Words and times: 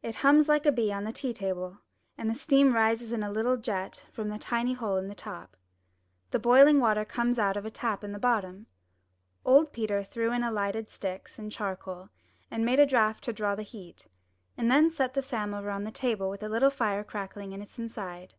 It 0.00 0.14
hums 0.24 0.48
like 0.48 0.64
a 0.64 0.72
bee 0.72 0.90
on 0.92 1.04
the 1.04 1.12
tea 1.12 1.34
table, 1.34 1.80
and 2.16 2.30
the 2.30 2.34
steam 2.34 2.74
rises 2.74 3.12
in 3.12 3.22
a 3.22 3.30
little 3.30 3.58
jet 3.58 4.06
from 4.14 4.32
a 4.32 4.38
tiny 4.38 4.72
hole 4.72 4.96
in 4.96 5.08
the 5.08 5.14
top. 5.14 5.58
The 6.30 6.38
boiling 6.38 6.80
water 6.80 7.04
comes 7.04 7.38
out 7.38 7.54
of 7.54 7.66
a 7.66 7.70
tap 7.70 8.02
at 8.02 8.10
the 8.10 8.18
bottom. 8.18 8.64
Old 9.44 9.70
Peter 9.74 10.02
threw 10.04 10.32
in 10.32 10.40
the 10.40 10.50
lighted 10.50 10.88
sticks 10.88 11.38
and 11.38 11.52
charcoal, 11.52 12.08
and 12.50 12.64
made 12.64 12.80
a 12.80 12.86
draught 12.86 13.22
to 13.24 13.32
draw 13.34 13.54
the 13.54 13.60
heat, 13.62 14.08
and 14.56 14.70
then 14.70 14.88
set 14.88 15.12
the 15.12 15.20
samovar 15.20 15.68
on 15.68 15.84
the 15.84 15.90
table 15.90 16.30
with 16.30 16.40
the 16.40 16.48
little 16.48 16.70
fire 16.70 17.04
crackling 17.04 17.52
in 17.52 17.60
its 17.60 17.78
inside. 17.78 18.36